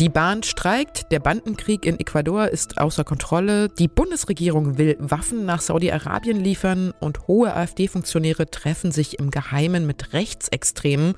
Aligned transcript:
Die 0.00 0.08
Bahn 0.08 0.44
streikt, 0.44 1.10
der 1.10 1.18
Bandenkrieg 1.18 1.84
in 1.84 1.98
Ecuador 1.98 2.46
ist 2.46 2.78
außer 2.78 3.02
Kontrolle, 3.02 3.68
die 3.68 3.88
Bundesregierung 3.88 4.78
will 4.78 4.96
Waffen 5.00 5.44
nach 5.44 5.60
Saudi-Arabien 5.60 6.38
liefern 6.38 6.94
und 7.00 7.26
hohe 7.26 7.52
AfD-Funktionäre 7.52 8.48
treffen 8.48 8.92
sich 8.92 9.18
im 9.18 9.32
Geheimen 9.32 9.88
mit 9.88 10.12
Rechtsextremen. 10.12 11.14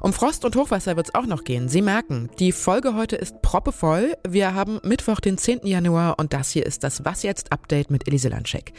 Um 0.00 0.14
Frost 0.14 0.46
und 0.46 0.56
Hochwasser 0.56 0.96
wird 0.96 1.08
es 1.08 1.14
auch 1.14 1.26
noch 1.26 1.44
gehen. 1.44 1.68
Sie 1.68 1.82
merken, 1.82 2.30
die 2.38 2.52
Folge 2.52 2.94
heute 2.94 3.16
ist 3.16 3.42
proppevoll. 3.42 4.14
Wir 4.26 4.54
haben 4.54 4.80
Mittwoch, 4.82 5.20
den 5.20 5.36
10. 5.36 5.66
Januar 5.66 6.18
und 6.18 6.32
das 6.32 6.48
hier 6.52 6.64
ist 6.64 6.84
das 6.84 7.04
Was 7.04 7.22
jetzt 7.22 7.52
Update 7.52 7.90
mit 7.90 8.08
Elise 8.08 8.30
Landschek. 8.30 8.72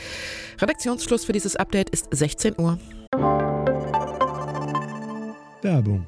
Redaktionsschluss 0.60 1.26
für 1.26 1.34
dieses 1.34 1.56
Update 1.56 1.92
ist 1.92 2.08
16 2.10 2.56
Uhr. 2.58 2.80
Werbung 5.62 6.08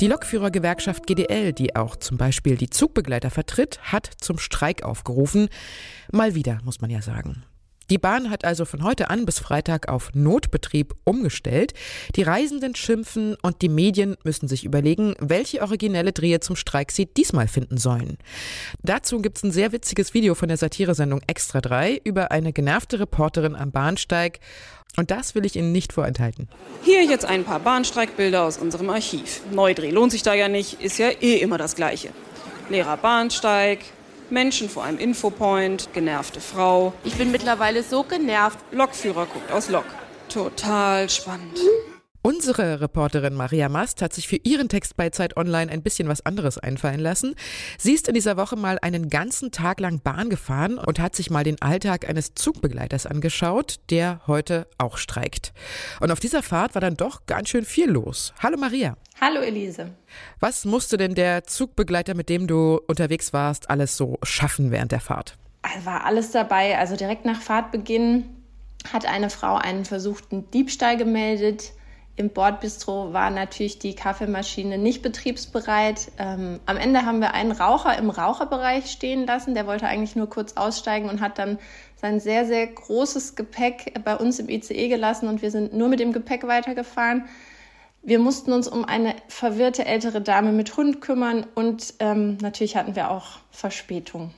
Die 0.00 0.06
Lokführergewerkschaft 0.06 1.06
GDL, 1.06 1.52
die 1.52 1.76
auch 1.76 1.94
zum 1.94 2.16
Beispiel 2.16 2.56
die 2.56 2.70
Zugbegleiter 2.70 3.28
vertritt, 3.28 3.80
hat 3.82 4.10
zum 4.18 4.38
Streik 4.38 4.82
aufgerufen. 4.82 5.50
Mal 6.10 6.34
wieder, 6.34 6.58
muss 6.64 6.80
man 6.80 6.88
ja 6.88 7.02
sagen. 7.02 7.42
Die 7.90 7.98
Bahn 7.98 8.30
hat 8.30 8.44
also 8.44 8.64
von 8.64 8.84
heute 8.84 9.10
an 9.10 9.26
bis 9.26 9.40
Freitag 9.40 9.88
auf 9.88 10.10
Notbetrieb 10.14 10.94
umgestellt. 11.02 11.74
Die 12.14 12.22
Reisenden 12.22 12.76
schimpfen 12.76 13.36
und 13.42 13.62
die 13.62 13.68
Medien 13.68 14.16
müssen 14.22 14.46
sich 14.46 14.64
überlegen, 14.64 15.14
welche 15.18 15.60
originelle 15.60 16.12
Drehe 16.12 16.38
zum 16.38 16.54
Streik 16.54 16.92
sie 16.92 17.06
diesmal 17.06 17.48
finden 17.48 17.78
sollen. 17.78 18.18
Dazu 18.84 19.20
gibt's 19.20 19.42
ein 19.42 19.50
sehr 19.50 19.72
witziges 19.72 20.14
Video 20.14 20.36
von 20.36 20.46
der 20.48 20.56
Satiresendung 20.56 21.20
Extra 21.26 21.60
3 21.60 22.00
über 22.04 22.30
eine 22.30 22.52
genervte 22.52 23.00
Reporterin 23.00 23.56
am 23.56 23.72
Bahnsteig. 23.72 24.38
Und 24.96 25.10
das 25.10 25.34
will 25.34 25.44
ich 25.44 25.56
Ihnen 25.56 25.72
nicht 25.72 25.92
vorenthalten. 25.92 26.48
Hier 26.82 27.04
jetzt 27.04 27.24
ein 27.24 27.44
paar 27.44 27.60
Bahnstreikbilder 27.60 28.44
aus 28.44 28.58
unserem 28.58 28.90
Archiv. 28.90 29.40
Neudreh 29.50 29.90
lohnt 29.90 30.12
sich 30.12 30.22
da 30.22 30.34
ja 30.34 30.48
nicht, 30.48 30.80
ist 30.80 30.98
ja 30.98 31.08
eh 31.08 31.36
immer 31.36 31.58
das 31.58 31.74
Gleiche. 31.74 32.10
Leerer 32.68 32.96
Bahnsteig, 32.96 33.80
Menschen 34.30 34.68
vor 34.68 34.84
einem 34.84 34.98
Infopoint, 34.98 35.88
genervte 35.92 36.40
Frau. 36.40 36.92
Ich 37.04 37.16
bin 37.16 37.30
mittlerweile 37.30 37.82
so 37.82 38.02
genervt. 38.02 38.58
Lokführer 38.72 39.26
guckt 39.26 39.50
aus 39.52 39.68
Lok. 39.68 39.84
Total 40.28 41.08
spannend. 41.10 41.58
Unsere 42.22 42.82
Reporterin 42.82 43.32
Maria 43.32 43.70
Mast 43.70 44.02
hat 44.02 44.12
sich 44.12 44.28
für 44.28 44.36
ihren 44.36 44.68
Text 44.68 44.94
bei 44.94 45.08
Zeit 45.08 45.38
Online 45.38 45.72
ein 45.72 45.80
bisschen 45.80 46.06
was 46.06 46.26
anderes 46.26 46.58
einfallen 46.58 47.00
lassen. 47.00 47.34
Sie 47.78 47.94
ist 47.94 48.08
in 48.08 48.14
dieser 48.14 48.36
Woche 48.36 48.56
mal 48.56 48.78
einen 48.82 49.08
ganzen 49.08 49.52
Tag 49.52 49.80
lang 49.80 50.00
Bahn 50.00 50.28
gefahren 50.28 50.76
und 50.76 50.98
hat 50.98 51.16
sich 51.16 51.30
mal 51.30 51.44
den 51.44 51.62
Alltag 51.62 52.06
eines 52.06 52.34
Zugbegleiters 52.34 53.06
angeschaut, 53.06 53.76
der 53.88 54.20
heute 54.26 54.66
auch 54.76 54.98
streikt. 54.98 55.54
Und 56.00 56.10
auf 56.10 56.20
dieser 56.20 56.42
Fahrt 56.42 56.74
war 56.74 56.82
dann 56.82 56.98
doch 56.98 57.24
ganz 57.24 57.48
schön 57.48 57.64
viel 57.64 57.88
los. 57.88 58.34
Hallo 58.42 58.58
Maria. 58.58 58.98
Hallo 59.18 59.40
Elise. 59.40 59.90
Was 60.40 60.66
musste 60.66 60.98
denn 60.98 61.14
der 61.14 61.44
Zugbegleiter, 61.44 62.14
mit 62.14 62.28
dem 62.28 62.46
du 62.46 62.82
unterwegs 62.86 63.32
warst, 63.32 63.70
alles 63.70 63.96
so 63.96 64.18
schaffen 64.22 64.70
während 64.70 64.92
der 64.92 65.00
Fahrt? 65.00 65.38
War 65.84 66.04
alles 66.04 66.32
dabei. 66.32 66.76
Also 66.76 66.96
direkt 66.96 67.24
nach 67.24 67.40
Fahrtbeginn 67.40 68.24
hat 68.92 69.06
eine 69.06 69.30
Frau 69.30 69.56
einen 69.56 69.86
versuchten 69.86 70.50
Diebstahl 70.50 70.98
gemeldet. 70.98 71.72
Im 72.20 72.28
Bordbistro 72.28 73.14
war 73.14 73.30
natürlich 73.30 73.78
die 73.78 73.94
Kaffeemaschine 73.94 74.76
nicht 74.76 75.00
betriebsbereit. 75.00 76.12
Ähm, 76.18 76.60
am 76.66 76.76
Ende 76.76 77.06
haben 77.06 77.22
wir 77.22 77.32
einen 77.32 77.50
Raucher 77.50 77.96
im 77.96 78.10
Raucherbereich 78.10 78.90
stehen 78.90 79.26
lassen. 79.26 79.54
Der 79.54 79.66
wollte 79.66 79.86
eigentlich 79.86 80.16
nur 80.16 80.28
kurz 80.28 80.52
aussteigen 80.52 81.08
und 81.08 81.22
hat 81.22 81.38
dann 81.38 81.58
sein 81.96 82.20
sehr, 82.20 82.44
sehr 82.44 82.66
großes 82.66 83.36
Gepäck 83.36 83.94
bei 84.04 84.14
uns 84.14 84.38
im 84.38 84.50
ICE 84.50 84.88
gelassen 84.88 85.30
und 85.30 85.40
wir 85.40 85.50
sind 85.50 85.72
nur 85.72 85.88
mit 85.88 85.98
dem 85.98 86.12
Gepäck 86.12 86.46
weitergefahren. 86.46 87.24
Wir 88.02 88.18
mussten 88.18 88.52
uns 88.52 88.68
um 88.68 88.84
eine 88.84 89.14
verwirrte 89.28 89.86
ältere 89.86 90.20
Dame 90.20 90.52
mit 90.52 90.76
Hund 90.76 91.00
kümmern 91.00 91.46
und 91.54 91.94
ähm, 92.00 92.36
natürlich 92.42 92.76
hatten 92.76 92.96
wir 92.96 93.10
auch 93.10 93.38
Verspätung. 93.50 94.34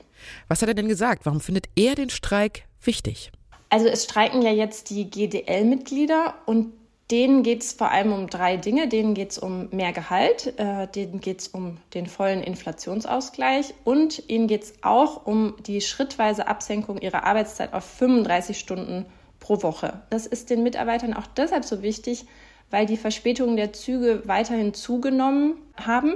Was 0.46 0.62
hat 0.62 0.68
er 0.68 0.74
denn 0.74 0.86
gesagt? 0.86 1.26
Warum 1.26 1.40
findet 1.40 1.66
er 1.74 1.96
den 1.96 2.10
Streik 2.10 2.62
wichtig? 2.80 3.32
Also 3.70 3.88
es 3.88 4.04
streiken 4.04 4.40
ja 4.42 4.52
jetzt 4.52 4.90
die 4.90 5.10
GDL-Mitglieder 5.10 6.34
und 6.46 6.74
denen 7.10 7.42
geht 7.42 7.62
es 7.62 7.72
vor 7.72 7.90
allem 7.90 8.12
um 8.12 8.28
drei 8.28 8.56
Dinge. 8.56 8.88
Denen 8.88 9.14
geht 9.14 9.32
es 9.32 9.38
um 9.38 9.68
mehr 9.70 9.92
Gehalt, 9.92 10.58
äh, 10.58 10.86
denen 10.88 11.20
geht 11.20 11.40
es 11.40 11.48
um 11.48 11.78
den 11.94 12.06
vollen 12.06 12.42
Inflationsausgleich 12.42 13.74
und 13.84 14.22
ihnen 14.28 14.46
geht 14.46 14.62
es 14.62 14.74
auch 14.82 15.26
um 15.26 15.54
die 15.66 15.80
schrittweise 15.80 16.46
Absenkung 16.46 16.98
ihrer 16.98 17.24
Arbeitszeit 17.24 17.74
auf 17.74 17.84
35 17.84 18.58
Stunden 18.58 19.06
pro 19.40 19.62
Woche. 19.62 20.02
Das 20.10 20.26
ist 20.26 20.50
den 20.50 20.62
Mitarbeitern 20.62 21.14
auch 21.14 21.26
deshalb 21.26 21.64
so 21.64 21.82
wichtig, 21.82 22.24
weil 22.70 22.86
die 22.86 22.96
Verspätungen 22.96 23.56
der 23.56 23.72
Züge 23.72 24.22
weiterhin 24.24 24.72
zugenommen 24.72 25.56
haben. 25.76 26.14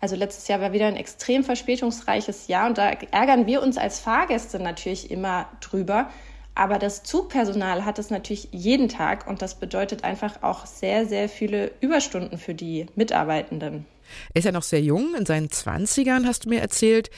Also 0.00 0.14
letztes 0.14 0.46
Jahr 0.46 0.60
war 0.60 0.72
wieder 0.72 0.86
ein 0.86 0.96
extrem 0.96 1.42
verspätungsreiches 1.42 2.46
Jahr 2.46 2.68
und 2.68 2.78
da 2.78 2.90
ärgern 2.90 3.46
wir 3.46 3.62
uns 3.62 3.78
als 3.78 3.98
Fahrgäste 3.98 4.60
natürlich 4.60 5.10
immer 5.10 5.48
drüber. 5.60 6.08
Aber 6.58 6.80
das 6.80 7.04
Zugpersonal 7.04 7.84
hat 7.84 8.00
es 8.00 8.10
natürlich 8.10 8.48
jeden 8.50 8.88
Tag 8.88 9.28
und 9.28 9.42
das 9.42 9.54
bedeutet 9.54 10.02
einfach 10.02 10.42
auch 10.42 10.66
sehr, 10.66 11.06
sehr 11.06 11.28
viele 11.28 11.70
Überstunden 11.80 12.36
für 12.36 12.52
die 12.52 12.86
Mitarbeitenden. 12.96 13.86
Er 14.34 14.38
ist 14.40 14.44
ja 14.44 14.50
noch 14.50 14.64
sehr 14.64 14.82
jung, 14.82 15.14
in 15.16 15.24
seinen 15.24 15.50
20ern 15.50 16.26
hast 16.26 16.46
du 16.46 16.48
mir 16.48 16.60
erzählt. 16.60 17.10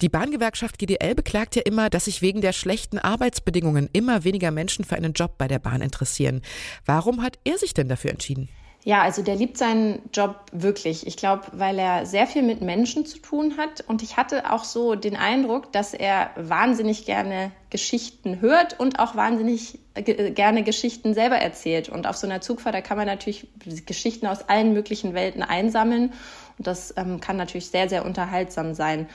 Die 0.00 0.08
Bahngewerkschaft 0.08 0.78
GDL 0.78 1.14
beklagt 1.14 1.54
ja 1.54 1.62
immer, 1.66 1.90
dass 1.90 2.06
sich 2.06 2.22
wegen 2.22 2.40
der 2.40 2.54
schlechten 2.54 2.98
Arbeitsbedingungen 2.98 3.90
immer 3.92 4.24
weniger 4.24 4.52
Menschen 4.52 4.86
für 4.86 4.96
einen 4.96 5.12
Job 5.12 5.36
bei 5.36 5.48
der 5.48 5.58
Bahn 5.58 5.82
interessieren. 5.82 6.40
Warum 6.86 7.22
hat 7.22 7.38
er 7.44 7.58
sich 7.58 7.74
denn 7.74 7.90
dafür 7.90 8.12
entschieden? 8.12 8.48
Ja, 8.88 9.02
also 9.02 9.20
der 9.20 9.36
liebt 9.36 9.58
seinen 9.58 10.00
Job 10.14 10.46
wirklich. 10.50 11.06
Ich 11.06 11.18
glaube, 11.18 11.42
weil 11.52 11.78
er 11.78 12.06
sehr 12.06 12.26
viel 12.26 12.42
mit 12.42 12.62
Menschen 12.62 13.04
zu 13.04 13.18
tun 13.18 13.58
hat. 13.58 13.84
Und 13.86 14.02
ich 14.02 14.16
hatte 14.16 14.50
auch 14.50 14.64
so 14.64 14.94
den 14.94 15.14
Eindruck, 15.14 15.70
dass 15.72 15.92
er 15.92 16.30
wahnsinnig 16.36 17.04
gerne 17.04 17.52
Geschichten 17.68 18.40
hört 18.40 18.80
und 18.80 18.98
auch 18.98 19.14
wahnsinnig 19.14 19.78
gerne 19.94 20.62
Geschichten 20.62 21.12
selber 21.12 21.36
erzählt. 21.36 21.90
Und 21.90 22.06
auf 22.06 22.16
so 22.16 22.26
einer 22.26 22.40
Zugfahrt, 22.40 22.74
da 22.74 22.80
kann 22.80 22.96
man 22.96 23.06
natürlich 23.06 23.46
Geschichten 23.84 24.26
aus 24.26 24.48
allen 24.48 24.72
möglichen 24.72 25.12
Welten 25.12 25.42
einsammeln. 25.42 26.14
Und 26.56 26.66
das 26.66 26.94
ähm, 26.96 27.20
kann 27.20 27.36
natürlich 27.36 27.68
sehr, 27.68 27.90
sehr 27.90 28.06
unterhaltsam 28.06 28.72
sein. 28.72 29.06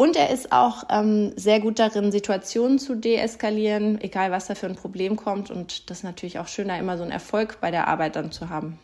Und 0.00 0.16
er 0.16 0.30
ist 0.30 0.50
auch 0.50 0.84
ähm, 0.88 1.34
sehr 1.36 1.60
gut 1.60 1.78
darin, 1.78 2.10
Situationen 2.10 2.78
zu 2.78 2.94
deeskalieren, 2.94 4.00
egal 4.00 4.30
was 4.30 4.46
da 4.46 4.54
für 4.54 4.64
ein 4.64 4.74
Problem 4.74 5.14
kommt. 5.14 5.50
Und 5.50 5.90
das 5.90 5.98
ist 5.98 6.04
natürlich 6.04 6.38
auch 6.38 6.48
schöner, 6.48 6.78
immer 6.78 6.96
so 6.96 7.02
einen 7.02 7.12
Erfolg 7.12 7.58
bei 7.60 7.70
der 7.70 7.86
Arbeit 7.86 8.16
dann 8.16 8.32
zu 8.32 8.48
haben. 8.48 8.78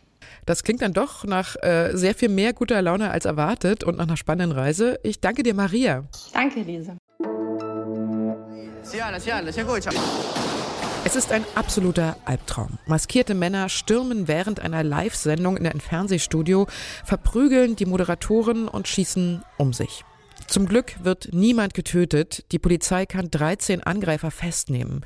Das 0.45 0.63
klingt 0.63 0.83
dann 0.83 0.93
doch 0.93 1.25
nach 1.25 1.57
äh, 1.63 1.93
sehr 1.95 2.15
viel 2.15 2.29
mehr 2.29 2.53
guter 2.53 2.83
Laune 2.83 3.11
als 3.13 3.25
erwartet 3.25 3.83
und 3.83 3.97
nach 3.97 4.05
einer 4.05 4.19
spannenden 4.19 4.59
Reise. 4.59 5.01
Ich 5.03 5.19
danke 5.19 5.43
dir, 5.43 5.55
Maria. 5.55 6.05
Danke, 6.35 6.61
Lise. 6.61 6.99
Es 11.05 11.17
ist 11.17 11.33
ein 11.33 11.45
absoluter 11.55 12.17
Albtraum. 12.27 12.79
Maskierte 12.85 13.33
Männer 13.33 13.71
stürmen 13.71 14.29
während 14.29 14.61
einer 14.61 14.85
Live-Sendung 14.85 15.57
in 15.57 15.67
ein 15.67 15.81
Fernsehstudio, 15.81 16.67
verprügeln 17.07 17.75
die 17.75 17.87
Moderatoren 17.87 18.69
und 18.69 18.87
schießen 18.87 19.43
um 19.57 19.73
sich. 19.73 20.05
Zum 20.47 20.67
Glück 20.67 20.97
wird 21.03 21.31
niemand 21.33 21.75
getötet. 21.75 22.45
Die 22.53 22.59
Polizei 22.59 23.07
kann 23.07 23.31
13 23.31 23.83
Angreifer 23.83 24.31
festnehmen. 24.31 25.05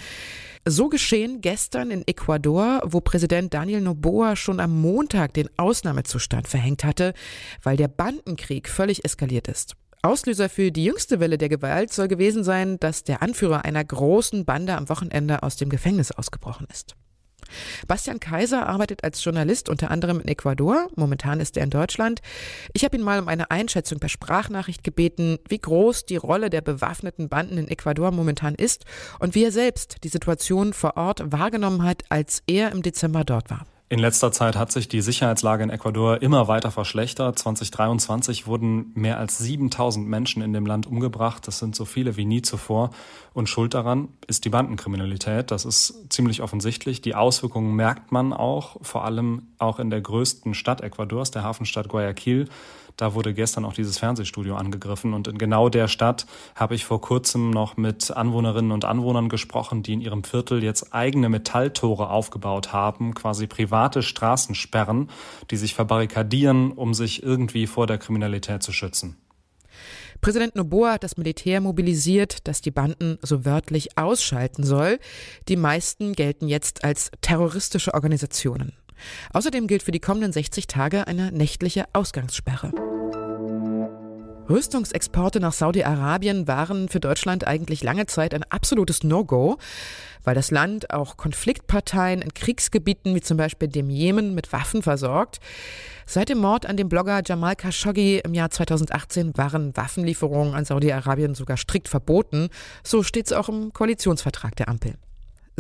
So 0.66 0.88
geschehen 0.88 1.40
gestern 1.40 1.90
in 1.90 2.06
Ecuador, 2.06 2.82
wo 2.84 3.00
Präsident 3.00 3.54
Daniel 3.54 3.80
Noboa 3.80 4.36
schon 4.36 4.60
am 4.60 4.78
Montag 4.80 5.32
den 5.32 5.48
Ausnahmezustand 5.56 6.48
verhängt 6.48 6.84
hatte, 6.84 7.14
weil 7.62 7.76
der 7.76 7.88
Bandenkrieg 7.88 8.68
völlig 8.68 9.04
eskaliert 9.04 9.48
ist. 9.48 9.74
Auslöser 10.02 10.48
für 10.48 10.70
die 10.70 10.84
jüngste 10.84 11.20
Welle 11.20 11.38
der 11.38 11.48
Gewalt 11.48 11.92
soll 11.92 12.08
gewesen 12.08 12.44
sein, 12.44 12.78
dass 12.78 13.04
der 13.04 13.22
Anführer 13.22 13.64
einer 13.64 13.84
großen 13.84 14.44
Bande 14.44 14.76
am 14.76 14.88
Wochenende 14.88 15.42
aus 15.42 15.56
dem 15.56 15.68
Gefängnis 15.68 16.10
ausgebrochen 16.10 16.66
ist. 16.70 16.94
Bastian 17.87 18.20
Kaiser 18.20 18.67
arbeitet 18.67 19.05
als 19.05 19.23
Journalist 19.25 19.69
unter 19.69 19.91
anderem 19.91 20.20
in 20.20 20.29
Ecuador. 20.29 20.88
Momentan 20.97 21.41
ist 21.41 21.56
er 21.56 21.64
in 21.64 21.70
Deutschland. 21.70 22.20
Ich 22.73 22.85
habe 22.85 22.97
ihn 22.97 23.02
mal 23.02 23.20
um 23.20 23.29
eine 23.29 23.50
Einschätzung 23.50 23.99
per 23.99 24.08
Sprachnachricht 24.08 24.85
gebeten, 24.85 25.38
wie 25.49 25.58
groß 25.58 26.06
die 26.06 26.17
Rolle 26.17 26.50
der 26.50 26.61
bewaffneten 26.61 27.29
Banden 27.29 27.58
in 27.58 27.69
Ecuador 27.69 28.11
momentan 28.11 28.55
ist 28.55 28.85
und 29.19 29.35
wie 29.35 29.44
er 29.44 29.52
selbst 29.52 30.05
die 30.05 30.08
Situation 30.08 30.73
vor 30.73 30.97
Ort 30.97 31.32
wahrgenommen 31.32 31.85
hat, 31.85 32.02
als 32.08 32.43
er 32.47 32.73
im 32.73 32.82
Dezember 32.82 33.25
dort 33.25 33.50
war. 33.50 33.67
In 33.92 33.98
letzter 33.98 34.31
Zeit 34.31 34.54
hat 34.54 34.70
sich 34.70 34.87
die 34.87 35.00
Sicherheitslage 35.00 35.64
in 35.64 35.69
Ecuador 35.69 36.22
immer 36.22 36.46
weiter 36.46 36.70
verschlechtert. 36.70 37.40
2023 37.40 38.46
wurden 38.46 38.92
mehr 38.94 39.19
als 39.19 39.38
7000 39.38 40.06
Menschen 40.06 40.42
in 40.42 40.52
dem 40.52 40.64
Land 40.64 40.87
umgebracht. 40.87 41.48
Das 41.48 41.58
sind 41.58 41.75
so 41.75 41.84
viele 41.84 42.16
wie 42.16 42.25
nie 42.25 42.40
zuvor. 42.40 42.90
Und 43.34 43.48
Schuld 43.48 43.75
daran 43.75 44.10
ist 44.28 44.44
die 44.44 44.48
Bandenkriminalität. 44.48 45.50
Das 45.50 45.64
ist 45.64 46.04
ziemlich 46.08 46.40
offensichtlich. 46.40 47.02
Die 47.02 47.16
Auswirkungen 47.16 47.75
merkt 47.75 48.12
man 48.12 48.32
auch, 48.32 48.76
vor 48.81 49.04
allem 49.04 49.48
auch 49.58 49.81
in 49.81 49.90
der 49.90 50.02
größten 50.02 50.54
Stadt 50.54 50.82
Ecuadors, 50.82 51.32
der 51.32 51.42
Hafenstadt 51.42 51.88
Guayaquil. 51.88 52.48
Da 53.00 53.14
wurde 53.14 53.32
gestern 53.32 53.64
auch 53.64 53.73
dieses 53.73 53.97
Fernsehstudio 53.97 54.56
angegriffen. 54.56 55.14
Und 55.14 55.26
in 55.26 55.38
genau 55.38 55.70
der 55.70 55.88
Stadt 55.88 56.26
habe 56.55 56.75
ich 56.75 56.85
vor 56.85 57.00
kurzem 57.00 57.49
noch 57.49 57.79
mit 57.79 58.11
Anwohnerinnen 58.11 58.73
und 58.73 58.85
Anwohnern 58.85 59.31
gesprochen, 59.31 59.82
die 59.82 59.94
in 59.94 60.02
ihrem 60.02 60.23
Viertel 60.23 60.62
jetzt 60.62 60.93
eigene 60.93 61.31
Metalltore 61.31 62.11
aufgebaut 62.11 62.75
haben, 62.75 63.14
quasi 63.14 63.47
private 63.47 64.02
Straßensperren, 64.02 65.08
die 65.50 65.56
sich 65.56 65.75
verbarrikadieren, 65.75 66.73
um 66.73 66.93
sich 66.93 67.23
irgendwie 67.23 67.67
vor 67.67 67.87
der 67.87 67.97
Kriminalität 67.97 68.62
zu 68.62 68.70
schützen. 68.70 69.17
Präsident 70.20 70.55
Noboa 70.55 70.93
hat 70.93 71.02
das 71.02 71.17
Militär 71.17 71.62
mobilisiert, 71.62 72.47
das 72.49 72.61
die 72.61 72.70
Banden 72.70 73.17
so 73.23 73.47
wörtlich 73.47 73.97
ausschalten 73.97 74.62
soll. 74.62 74.99
Die 75.49 75.56
meisten 75.56 76.12
gelten 76.12 76.49
jetzt 76.49 76.85
als 76.85 77.11
terroristische 77.23 77.94
Organisationen. 77.94 78.75
Außerdem 79.32 79.69
gilt 79.69 79.82
für 79.82 79.93
die 79.93 80.00
kommenden 80.00 80.35
60 80.35 80.67
Tage 80.67 81.06
eine 81.06 81.32
nächtliche 81.32 81.87
Ausgangssperre. 81.94 82.89
Rüstungsexporte 84.50 85.38
nach 85.38 85.52
Saudi-Arabien 85.52 86.49
waren 86.49 86.88
für 86.88 86.99
Deutschland 86.99 87.47
eigentlich 87.47 87.85
lange 87.85 88.06
Zeit 88.06 88.35
ein 88.35 88.43
absolutes 88.43 89.05
No-Go, 89.05 89.58
weil 90.25 90.35
das 90.35 90.50
Land 90.50 90.91
auch 90.93 91.17
Konfliktparteien 91.17 92.20
in 92.20 92.35
Kriegsgebieten 92.35 93.14
wie 93.14 93.20
zum 93.20 93.37
Beispiel 93.37 93.69
dem 93.69 93.88
Jemen 93.88 94.35
mit 94.35 94.52
Waffen 94.52 94.82
versorgt. 94.82 95.38
Seit 96.05 96.29
dem 96.29 96.38
Mord 96.38 96.67
an 96.67 96.76
dem 96.76 96.88
Blogger 96.88 97.23
Jamal 97.25 97.55
Khashoggi 97.55 98.19
im 98.19 98.35
Jahr 98.35 98.50
2018 98.50 99.37
waren 99.37 99.76
Waffenlieferungen 99.76 100.55
an 100.55 100.64
Saudi-Arabien 100.64 101.35
sogar 101.35 101.56
strikt 101.56 101.88
verboten. 101.88 102.49
So 102.82 103.05
steht 103.05 103.26
es 103.26 103.32
auch 103.32 103.49
im 103.49 103.73
Koalitionsvertrag 103.73 104.56
der 104.56 104.69
Ampel. 104.69 104.97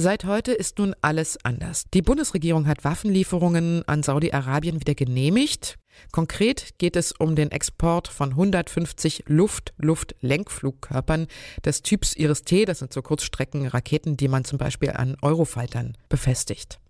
Seit 0.00 0.24
heute 0.24 0.52
ist 0.52 0.78
nun 0.78 0.94
alles 1.02 1.36
anders. 1.44 1.84
Die 1.92 2.00
Bundesregierung 2.00 2.66
hat 2.66 2.84
Waffenlieferungen 2.84 3.86
an 3.86 4.02
Saudi-Arabien 4.02 4.80
wieder 4.80 4.94
genehmigt. 4.94 5.76
Konkret 6.10 6.78
geht 6.78 6.96
es 6.96 7.12
um 7.12 7.36
den 7.36 7.50
Export 7.50 8.08
von 8.08 8.30
150 8.30 9.24
Luft-Luft-Lenkflugkörpern 9.26 11.26
des 11.66 11.82
Typs 11.82 12.16
Iris-T. 12.16 12.64
Das 12.64 12.78
sind 12.78 12.94
so 12.94 13.02
Kurzstreckenraketen, 13.02 14.16
die 14.16 14.28
man 14.28 14.46
zum 14.46 14.56
Beispiel 14.56 14.92
an 14.92 15.18
Eurofightern 15.20 15.98
befestigt. 16.08 16.80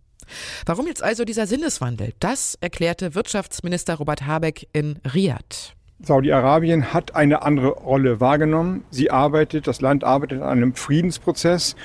Warum 0.64 0.86
jetzt 0.86 1.02
also 1.02 1.24
dieser 1.24 1.48
Sinneswandel? 1.48 2.12
Das 2.20 2.56
erklärte 2.60 3.16
Wirtschaftsminister 3.16 3.96
Robert 3.96 4.24
Habeck 4.24 4.68
in 4.72 5.00
Riyadh. 5.12 5.74
Saudi-Arabien 6.02 6.94
hat 6.94 7.14
eine 7.14 7.42
andere 7.42 7.70
Rolle 7.70 8.20
wahrgenommen. 8.20 8.84
Sie 8.90 9.10
arbeitet, 9.10 9.66
das 9.66 9.82
Land 9.82 10.02
arbeitet 10.02 10.40
an 10.40 10.48
einem 10.48 10.74
Friedensprozess 10.74 11.76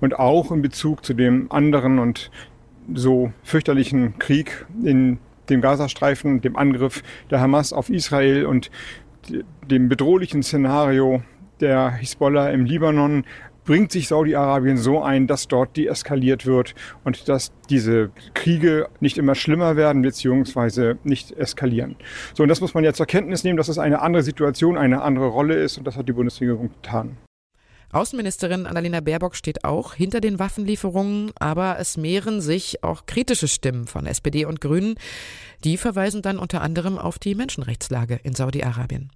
und 0.00 0.18
auch 0.18 0.50
in 0.50 0.62
Bezug 0.62 1.04
zu 1.04 1.14
dem 1.14 1.50
anderen 1.50 1.98
und 1.98 2.30
so 2.94 3.32
fürchterlichen 3.42 4.18
Krieg 4.18 4.66
in 4.82 5.18
dem 5.48 5.60
Gazastreifen, 5.60 6.40
dem 6.40 6.56
Angriff 6.56 7.02
der 7.30 7.40
Hamas 7.40 7.72
auf 7.72 7.90
Israel 7.90 8.46
und 8.46 8.70
dem 9.68 9.88
bedrohlichen 9.88 10.42
Szenario 10.42 11.22
der 11.60 11.90
Hisbollah 11.90 12.50
im 12.50 12.64
Libanon 12.64 13.24
bringt 13.64 13.90
sich 13.90 14.08
Saudi-Arabien 14.08 14.76
so 14.76 15.02
ein, 15.02 15.26
dass 15.26 15.48
dort 15.48 15.76
deeskaliert 15.76 16.46
wird 16.46 16.74
und 17.02 17.28
dass 17.28 17.52
diese 17.68 18.10
Kriege 18.32 18.88
nicht 19.00 19.18
immer 19.18 19.34
schlimmer 19.34 19.76
werden 19.76 20.02
beziehungsweise 20.02 20.98
nicht 21.02 21.32
eskalieren. 21.32 21.96
So, 22.34 22.44
und 22.44 22.48
das 22.48 22.60
muss 22.60 22.74
man 22.74 22.84
ja 22.84 22.92
zur 22.92 23.06
Kenntnis 23.06 23.42
nehmen, 23.42 23.56
dass 23.56 23.68
es 23.68 23.78
eine 23.78 24.00
andere 24.02 24.22
Situation, 24.22 24.78
eine 24.78 25.02
andere 25.02 25.26
Rolle 25.26 25.54
ist 25.54 25.78
und 25.78 25.86
das 25.86 25.96
hat 25.96 26.08
die 26.08 26.12
Bundesregierung 26.12 26.70
getan. 26.80 27.16
Außenministerin 27.92 28.66
Annalena 28.66 29.00
Baerbock 29.00 29.36
steht 29.36 29.64
auch 29.64 29.94
hinter 29.94 30.20
den 30.20 30.38
Waffenlieferungen, 30.38 31.32
aber 31.38 31.78
es 31.78 31.96
mehren 31.96 32.40
sich 32.40 32.82
auch 32.82 33.06
kritische 33.06 33.48
Stimmen 33.48 33.86
von 33.86 34.06
SPD 34.06 34.44
und 34.44 34.60
Grünen. 34.60 34.96
Die 35.64 35.76
verweisen 35.76 36.22
dann 36.22 36.38
unter 36.38 36.62
anderem 36.62 36.98
auf 36.98 37.18
die 37.18 37.34
Menschenrechtslage 37.34 38.20
in 38.22 38.34
Saudi-Arabien. 38.34 39.10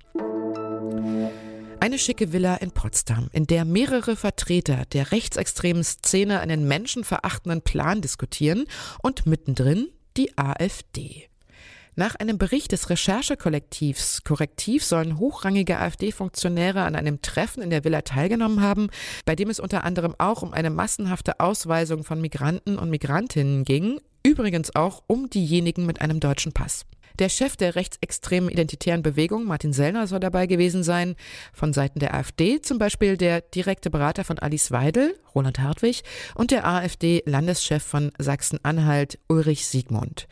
Eine 1.83 1.99
schicke 1.99 2.33
Villa 2.35 2.57
in 2.57 2.73
Potsdam, 2.73 3.31
in 3.33 3.47
der 3.47 3.65
mehrere 3.65 4.15
Vertreter 4.15 4.85
der 4.93 5.13
rechtsextremen 5.13 5.83
Szene 5.83 6.41
einen 6.41 6.69
menschenverachtenden 6.69 7.63
Plan 7.63 8.03
diskutieren 8.03 8.67
und 9.03 9.25
mittendrin 9.25 9.89
die 10.19 10.37
AfD. 10.37 11.30
Nach 11.97 12.15
einem 12.15 12.39
Bericht 12.39 12.73
des 12.73 12.89
Recherchekollektivs 12.89 14.23
Korrektiv 14.23 14.85
sollen 14.85 15.19
hochrangige 15.19 15.79
AfD-Funktionäre 15.79 16.83
an 16.83 16.95
einem 16.95 17.21
Treffen 17.21 17.63
in 17.63 17.71
der 17.71 17.85
Villa 17.85 18.03
teilgenommen 18.03 18.63
haben, 18.63 18.91
bei 19.25 19.35
dem 19.35 19.51
es 19.51 19.59
unter 19.59 19.85
anderem 19.85 20.15
auch 20.19 20.43
um 20.43 20.53
eine 20.53 20.71
massenhafte 20.71 21.41
Ausweisung 21.41 22.05
von 22.05 22.21
Migranten 22.21 22.79
und 22.79 22.91
Migrantinnen 22.91 23.65
ging, 23.65 24.01
übrigens 24.25 24.75
auch 24.77 25.03
um 25.09 25.29
diejenigen 25.31 25.85
mit 25.85 26.01
einem 26.01 26.21
deutschen 26.21 26.53
Pass. 26.53 26.87
Der 27.19 27.29
Chef 27.29 27.57
der 27.57 27.75
rechtsextremen 27.75 28.51
identitären 28.51 29.03
Bewegung, 29.03 29.45
Martin 29.45 29.73
Sellner, 29.73 30.07
soll 30.07 30.21
dabei 30.21 30.47
gewesen 30.47 30.83
sein. 30.83 31.17
Von 31.53 31.73
Seiten 31.73 31.99
der 31.99 32.15
AfD 32.15 32.61
zum 32.61 32.79
Beispiel 32.79 33.17
der 33.17 33.41
direkte 33.41 33.91
Berater 33.91 34.25
von 34.25 34.39
Alice 34.39 34.71
Weidel, 34.71 35.19
Roland 35.35 35.59
Hartwig, 35.59 36.03
und 36.35 36.51
der 36.51 36.67
AfD-Landeschef 36.67 37.83
von 37.83 38.13
Sachsen-Anhalt, 38.19 39.19
Ulrich 39.29 39.67
Siegmund. 39.67 40.29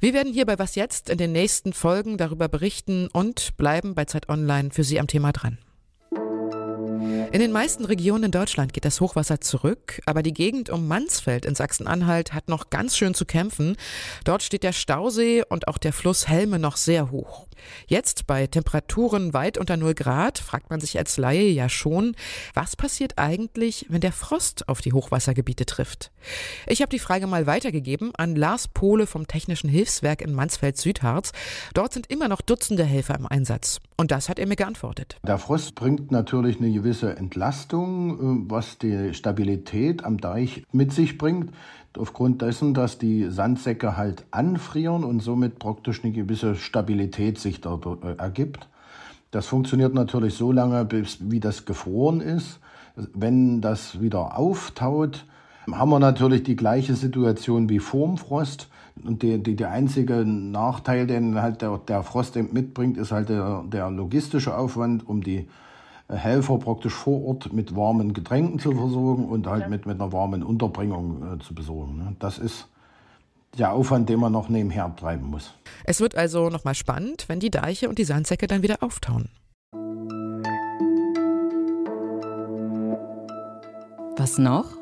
Wir 0.00 0.14
werden 0.14 0.32
hier 0.32 0.46
bei 0.46 0.58
Was 0.58 0.74
Jetzt 0.74 1.10
in 1.10 1.18
den 1.18 1.32
nächsten 1.32 1.72
Folgen 1.72 2.16
darüber 2.16 2.48
berichten 2.48 3.08
und 3.08 3.56
bleiben 3.56 3.94
bei 3.94 4.04
Zeit 4.04 4.28
Online 4.28 4.70
für 4.70 4.84
Sie 4.84 5.00
am 5.00 5.06
Thema 5.06 5.32
dran. 5.32 5.58
In 7.32 7.38
den 7.38 7.52
meisten 7.52 7.84
Regionen 7.84 8.24
in 8.24 8.30
Deutschland 8.32 8.72
geht 8.72 8.84
das 8.84 9.00
Hochwasser 9.00 9.40
zurück, 9.40 10.00
aber 10.04 10.24
die 10.24 10.34
Gegend 10.34 10.68
um 10.68 10.88
Mansfeld 10.88 11.46
in 11.46 11.54
Sachsen-Anhalt 11.54 12.32
hat 12.32 12.48
noch 12.48 12.70
ganz 12.70 12.96
schön 12.96 13.14
zu 13.14 13.24
kämpfen. 13.24 13.76
Dort 14.24 14.42
steht 14.42 14.64
der 14.64 14.72
Stausee 14.72 15.44
und 15.48 15.68
auch 15.68 15.78
der 15.78 15.92
Fluss 15.92 16.26
Helme 16.26 16.58
noch 16.58 16.76
sehr 16.76 17.12
hoch. 17.12 17.46
Jetzt 17.86 18.26
bei 18.26 18.46
Temperaturen 18.46 19.32
weit 19.32 19.58
unter 19.58 19.76
0 19.76 19.94
Grad 19.94 20.38
fragt 20.38 20.70
man 20.70 20.80
sich 20.80 20.98
als 20.98 21.16
Laie 21.16 21.48
ja 21.48 21.68
schon, 21.68 22.14
was 22.54 22.76
passiert 22.76 23.18
eigentlich, 23.18 23.86
wenn 23.88 24.00
der 24.00 24.12
Frost 24.12 24.68
auf 24.68 24.80
die 24.80 24.92
Hochwassergebiete 24.92 25.66
trifft? 25.66 26.10
Ich 26.66 26.82
habe 26.82 26.90
die 26.90 26.98
Frage 26.98 27.26
mal 27.26 27.46
weitergegeben 27.46 28.12
an 28.16 28.36
Lars 28.36 28.68
Pohle 28.68 29.06
vom 29.06 29.26
Technischen 29.26 29.70
Hilfswerk 29.70 30.22
in 30.22 30.32
Mansfeld-Südharz. 30.34 31.32
Dort 31.74 31.92
sind 31.92 32.10
immer 32.10 32.28
noch 32.28 32.40
Dutzende 32.40 32.84
Helfer 32.84 33.16
im 33.18 33.26
Einsatz. 33.26 33.80
Und 33.96 34.10
das 34.10 34.28
hat 34.28 34.38
er 34.38 34.46
mir 34.46 34.56
geantwortet. 34.56 35.16
Der 35.26 35.38
Frost 35.38 35.74
bringt 35.74 36.10
natürlich 36.10 36.58
eine 36.58 36.72
gewisse 36.72 37.16
Entlastung, 37.16 38.46
äh, 38.46 38.50
was 38.50 38.78
die 38.78 39.12
Stabilität 39.14 40.04
am 40.04 40.18
Deich 40.18 40.62
mit 40.72 40.92
sich 40.92 41.18
bringt. 41.18 41.52
Aufgrund 41.98 42.40
dessen, 42.42 42.72
dass 42.72 42.98
die 42.98 43.28
Sandsäcke 43.30 43.96
halt 43.96 44.24
anfrieren 44.30 45.02
und 45.02 45.20
somit 45.20 45.58
praktisch 45.58 46.04
eine 46.04 46.12
gewisse 46.12 46.54
Stabilität 46.54 47.38
sich 47.38 47.60
dort 47.60 47.86
äh, 48.04 48.14
ergibt. 48.16 48.68
Das 49.30 49.46
funktioniert 49.46 49.94
natürlich 49.94 50.34
so 50.34 50.52
lange, 50.52 50.84
bis 50.84 51.18
wie 51.20 51.40
das 51.40 51.64
gefroren 51.64 52.20
ist. 52.20 52.58
Wenn 53.14 53.60
das 53.60 54.00
wieder 54.00 54.38
auftaut, 54.38 55.24
haben 55.70 55.90
wir 55.90 56.00
natürlich 56.00 56.42
die 56.42 56.56
gleiche 56.56 56.94
Situation 56.94 57.68
wie 57.68 57.78
vorm 57.78 58.18
Frost. 58.18 58.68
Und 59.04 59.22
die, 59.22 59.42
die, 59.42 59.56
der 59.56 59.70
einzige 59.70 60.24
Nachteil, 60.24 61.06
den 61.06 61.40
halt 61.40 61.62
der, 61.62 61.78
der 61.78 62.02
Frost 62.02 62.36
mitbringt, 62.36 62.98
ist 62.98 63.12
halt 63.12 63.28
der, 63.28 63.64
der 63.66 63.90
logistische 63.90 64.56
Aufwand, 64.56 65.08
um 65.08 65.22
die 65.22 65.48
Helfer 66.10 66.58
praktisch 66.58 66.94
vor 66.94 67.24
Ort 67.24 67.52
mit 67.52 67.76
warmen 67.76 68.12
Getränken 68.12 68.58
zu 68.58 68.72
versorgen 68.72 69.26
und 69.26 69.46
halt 69.46 69.68
mit, 69.68 69.86
mit 69.86 70.00
einer 70.00 70.12
warmen 70.12 70.42
Unterbringung 70.42 71.34
äh, 71.34 71.38
zu 71.38 71.54
besorgen. 71.54 71.98
Ne? 71.98 72.16
Das 72.18 72.38
ist 72.38 72.68
der 73.58 73.72
Aufwand, 73.72 74.08
den 74.08 74.20
man 74.20 74.32
noch 74.32 74.48
nebenher 74.48 74.94
treiben 74.96 75.26
muss. 75.26 75.54
Es 75.84 76.00
wird 76.00 76.16
also 76.16 76.50
nochmal 76.50 76.74
spannend, 76.74 77.24
wenn 77.28 77.40
die 77.40 77.50
Deiche 77.50 77.88
und 77.88 77.98
die 77.98 78.04
Sandsäcke 78.04 78.46
dann 78.46 78.62
wieder 78.62 78.82
auftauen. 78.82 79.28
Was 84.16 84.38
noch? 84.38 84.79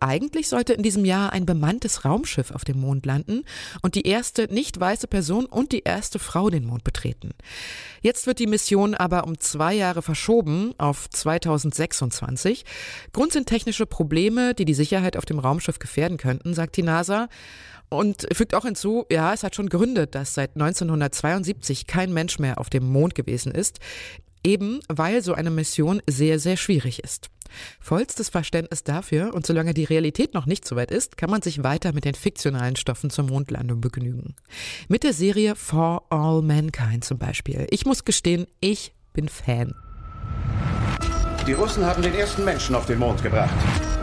Eigentlich 0.00 0.48
sollte 0.48 0.72
in 0.72 0.82
diesem 0.82 1.04
Jahr 1.04 1.32
ein 1.32 1.46
bemanntes 1.46 2.04
Raumschiff 2.04 2.50
auf 2.50 2.64
dem 2.64 2.80
Mond 2.80 3.06
landen 3.06 3.44
und 3.82 3.94
die 3.94 4.06
erste 4.06 4.52
nicht 4.52 4.78
weiße 4.78 5.06
Person 5.06 5.46
und 5.46 5.72
die 5.72 5.82
erste 5.84 6.18
Frau 6.18 6.50
den 6.50 6.64
Mond 6.64 6.84
betreten. 6.84 7.30
Jetzt 8.00 8.26
wird 8.26 8.38
die 8.38 8.46
Mission 8.46 8.94
aber 8.94 9.24
um 9.24 9.38
zwei 9.40 9.74
Jahre 9.74 10.02
verschoben 10.02 10.74
auf 10.78 11.08
2026. 11.10 12.64
Grund 13.12 13.32
sind 13.32 13.48
technische 13.48 13.86
Probleme, 13.86 14.54
die 14.54 14.64
die 14.64 14.74
Sicherheit 14.74 15.16
auf 15.16 15.24
dem 15.24 15.38
Raumschiff 15.38 15.78
gefährden 15.78 16.18
könnten, 16.18 16.54
sagt 16.54 16.76
die 16.76 16.82
NASA. 16.82 17.28
Und 17.90 18.26
fügt 18.32 18.54
auch 18.54 18.64
hinzu, 18.64 19.04
ja, 19.10 19.32
es 19.32 19.44
hat 19.44 19.54
schon 19.54 19.68
Gründe, 19.68 20.06
dass 20.06 20.34
seit 20.34 20.56
1972 20.56 21.86
kein 21.86 22.12
Mensch 22.12 22.38
mehr 22.38 22.58
auf 22.58 22.68
dem 22.68 22.90
Mond 22.90 23.14
gewesen 23.14 23.52
ist 23.52 23.78
eben 24.44 24.80
weil 24.88 25.22
so 25.22 25.34
eine 25.34 25.50
Mission 25.50 26.02
sehr, 26.06 26.38
sehr 26.38 26.56
schwierig 26.56 27.02
ist. 27.02 27.30
Vollstes 27.80 28.28
Verständnis 28.28 28.84
dafür 28.84 29.32
und 29.34 29.46
solange 29.46 29.74
die 29.74 29.84
Realität 29.84 30.34
noch 30.34 30.46
nicht 30.46 30.66
so 30.66 30.76
weit 30.76 30.90
ist, 30.90 31.16
kann 31.16 31.30
man 31.30 31.42
sich 31.42 31.62
weiter 31.62 31.92
mit 31.92 32.04
den 32.04 32.14
fiktionalen 32.14 32.76
Stoffen 32.76 33.10
zur 33.10 33.24
Mondlandung 33.24 33.80
begnügen. 33.80 34.34
Mit 34.88 35.04
der 35.04 35.12
Serie 35.12 35.54
For 35.54 36.04
All 36.10 36.42
Mankind 36.42 37.04
zum 37.04 37.18
Beispiel. 37.18 37.66
Ich 37.70 37.86
muss 37.86 38.04
gestehen, 38.04 38.46
ich 38.60 38.92
bin 39.12 39.28
Fan. 39.28 39.74
Die 41.46 41.52
Russen 41.52 41.84
haben 41.84 42.02
den 42.02 42.14
ersten 42.14 42.44
Menschen 42.44 42.74
auf 42.74 42.86
den 42.86 42.98
Mond 42.98 43.22
gebracht. 43.22 43.54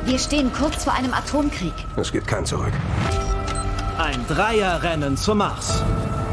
Wir 0.06 0.20
stehen 0.20 0.52
kurz 0.54 0.84
vor 0.84 0.94
einem 0.94 1.14
Atomkrieg. 1.14 1.74
Es 1.98 2.12
gibt 2.12 2.28
kein 2.28 2.46
Zurück. 2.46 2.74
Ein 3.98 4.26
Dreierrennen 4.28 5.18
zum 5.18 5.40
Mars. 5.40 5.84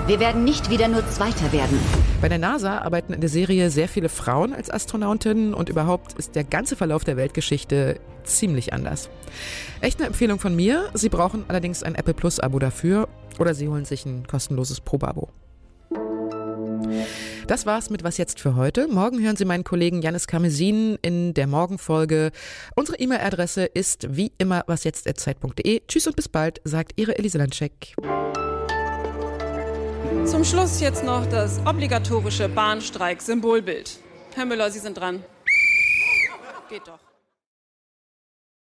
Wir 0.06 0.20
werden 0.20 0.44
nicht 0.44 0.70
wieder 0.70 0.88
nur 0.88 1.06
Zweiter 1.10 1.52
werden. 1.52 1.78
Bei 2.20 2.28
der 2.28 2.38
NASA 2.38 2.78
arbeiten 2.78 3.12
in 3.12 3.20
der 3.20 3.30
Serie 3.30 3.70
sehr 3.70 3.86
viele 3.88 4.08
Frauen 4.08 4.52
als 4.52 4.70
Astronautinnen 4.70 5.54
und 5.54 5.68
überhaupt 5.68 6.14
ist 6.14 6.34
der 6.34 6.42
ganze 6.42 6.74
Verlauf 6.74 7.04
der 7.04 7.16
Weltgeschichte 7.16 8.00
ziemlich 8.24 8.72
anders. 8.72 9.08
Echt 9.80 10.00
eine 10.00 10.08
Empfehlung 10.08 10.40
von 10.40 10.56
mir. 10.56 10.90
Sie 10.94 11.10
brauchen 11.10 11.44
allerdings 11.46 11.84
ein 11.84 11.94
Apple 11.94 12.14
Plus 12.14 12.40
Abo 12.40 12.58
dafür 12.58 13.08
oder 13.38 13.54
Sie 13.54 13.68
holen 13.68 13.84
sich 13.84 14.04
ein 14.04 14.26
kostenloses 14.26 14.80
Probeabo. 14.80 15.28
Das 17.46 17.66
war's 17.66 17.88
mit 17.88 18.02
Was 18.02 18.18
jetzt 18.18 18.40
für 18.40 18.56
heute. 18.56 18.88
Morgen 18.88 19.22
hören 19.22 19.36
Sie 19.36 19.44
meinen 19.44 19.64
Kollegen 19.64 20.02
Janis 20.02 20.26
Kamesin 20.26 20.98
in 21.02 21.34
der 21.34 21.46
Morgenfolge. 21.46 22.32
Unsere 22.74 22.98
E-Mail-Adresse 22.98 23.64
ist 23.64 24.16
wie 24.16 24.32
immer 24.38 24.64
wasjetzt.zeit.de. 24.66 25.82
Tschüss 25.86 26.08
und 26.08 26.16
bis 26.16 26.28
bald, 26.28 26.60
sagt 26.64 26.94
Ihre 26.96 27.16
Elise 27.16 27.38
Landscheck. 27.38 27.94
Zum 30.30 30.44
Schluss 30.44 30.80
jetzt 30.80 31.04
noch 31.04 31.24
das 31.24 31.58
obligatorische 31.64 32.50
Bahnstreik-Symbolbild. 32.50 33.98
Herr 34.34 34.44
Müller, 34.44 34.70
Sie 34.70 34.78
sind 34.78 34.98
dran. 34.98 35.24
Geht 36.68 36.86
doch. 36.86 37.07